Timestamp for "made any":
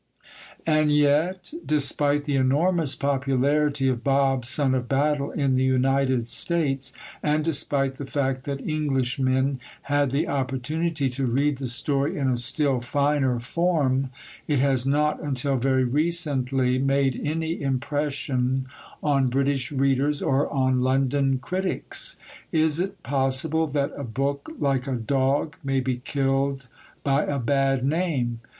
16.79-17.61